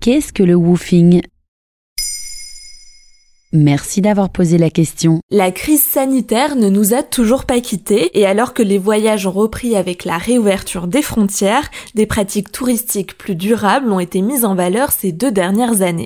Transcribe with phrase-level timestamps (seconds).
[0.00, 1.22] Qu'est-ce que le woofing?
[3.52, 5.18] Merci d'avoir posé la question.
[5.30, 9.32] La crise sanitaire ne nous a toujours pas quittés et alors que les voyages ont
[9.32, 14.54] repris avec la réouverture des frontières, des pratiques touristiques plus durables ont été mises en
[14.54, 16.04] valeur ces deux dernières années.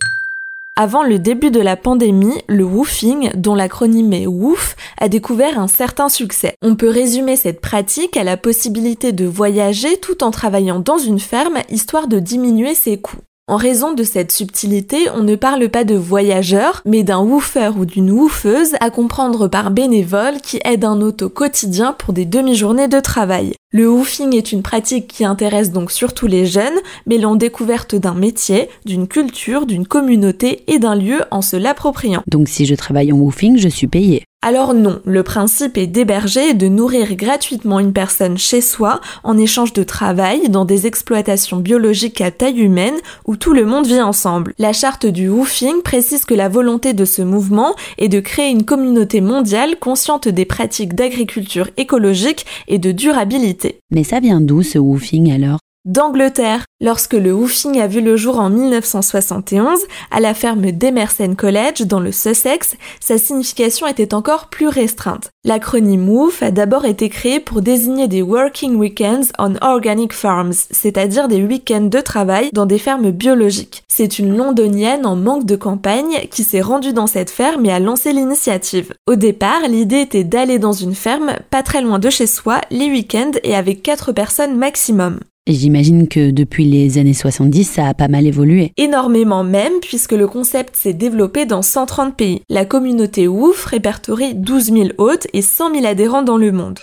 [0.74, 5.69] Avant le début de la pandémie, le woofing, dont l'acronyme est WOOF, a découvert un
[5.69, 6.55] certain succès.
[6.62, 11.20] On peut résumer cette pratique à la possibilité de voyager tout en travaillant dans une
[11.20, 13.20] ferme histoire de diminuer ses coûts.
[13.52, 17.84] En raison de cette subtilité, on ne parle pas de voyageur, mais d'un woofer ou
[17.84, 22.89] d'une woofeuse à comprendre par bénévole qui aide un hôte au quotidien pour des demi-journées
[22.89, 23.53] de travail.
[23.75, 28.69] Le woofing est une pratique qui intéresse donc surtout les jeunes, mêlant découverte d'un métier,
[28.84, 32.23] d'une culture, d'une communauté et d'un lieu en se l'appropriant.
[32.27, 34.25] Donc si je travaille en woofing, je suis payé.
[34.45, 39.39] Alors non, le principe est d'héberger et de nourrir gratuitement une personne chez soi en
[39.39, 44.01] échange de travail dans des exploitations biologiques à taille humaine où tout le monde vit
[44.01, 44.53] ensemble.
[44.59, 48.64] La charte du woofing précise que la volonté de ce mouvement est de créer une
[48.64, 53.61] communauté mondiale consciente des pratiques d'agriculture écologique et de durabilité.
[53.91, 55.58] Mais ça vient d'où ce woofing alors?
[55.84, 56.64] d'Angleterre.
[56.80, 59.78] Lorsque le woofing a vu le jour en 1971
[60.11, 65.30] à la ferme d'Emerson College dans le Sussex, sa signification était encore plus restreinte.
[65.44, 71.28] L'acronyme WOOF a d'abord été créé pour désigner des working weekends on organic farms, c'est-à-dire
[71.28, 73.84] des week-ends de travail dans des fermes biologiques.
[73.89, 77.78] C'est une londonienne en manque de campagne qui s'est rendue dans cette ferme et a
[77.78, 78.92] lancé l'initiative.
[79.07, 82.90] Au départ, l'idée était d'aller dans une ferme pas très loin de chez soi les
[82.90, 85.20] week-ends et avec quatre personnes maximum.
[85.48, 88.73] Et j'imagine que depuis les années 70, ça a pas mal évolué.
[88.77, 92.42] Énormément même, puisque le concept s'est développé dans 130 pays.
[92.48, 96.79] La communauté WOOF répertorie 12 000 hôtes et 100 000 adhérents dans le monde.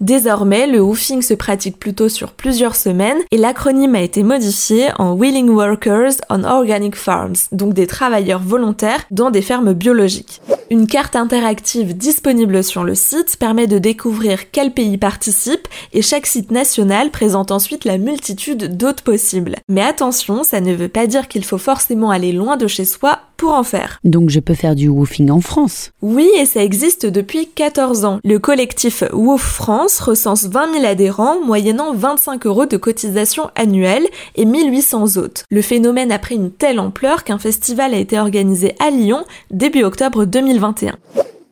[0.00, 5.16] Désormais, le woofing se pratique plutôt sur plusieurs semaines et l'acronyme a été modifié en
[5.16, 10.42] Willing Workers on Organic Farms, donc des travailleurs volontaires dans des fermes biologiques.
[10.70, 16.26] Une carte interactive disponible sur le site permet de découvrir quels pays participent et chaque
[16.26, 19.56] site national présente ensuite la multitude d'hôtes possibles.
[19.68, 23.20] Mais attention, ça ne veut pas dire qu'il faut forcément aller loin de chez soi
[23.36, 24.00] pour en faire.
[24.04, 28.18] Donc je peux faire du woofing en France Oui, et ça existe depuis 14 ans.
[28.24, 34.06] Le collectif Woof France recense 20 000 adhérents, moyennant 25 euros de cotisation annuelle
[34.36, 35.44] et 1800 hôtes.
[35.50, 39.84] Le phénomène a pris une telle ampleur qu'un festival a été organisé à Lyon début
[39.84, 40.96] octobre 2021.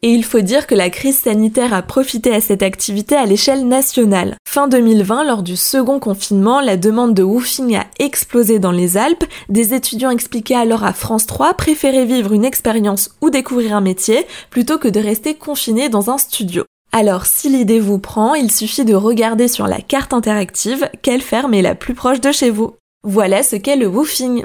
[0.05, 3.69] Et il faut dire que la crise sanitaire a profité à cette activité à l'échelle
[3.69, 4.37] nationale.
[4.49, 9.25] Fin 2020, lors du second confinement, la demande de woofing a explosé dans les Alpes.
[9.49, 14.27] Des étudiants expliquaient alors à France 3 préférer vivre une expérience ou découvrir un métier
[14.51, 16.65] plutôt que de rester confinés dans un studio.
[16.91, 21.55] Alors si l'idée vous prend, il suffit de regarder sur la carte interactive quelle ferme
[21.55, 22.75] est la plus proche de chez vous.
[23.05, 24.45] Voilà ce qu'est le woofing.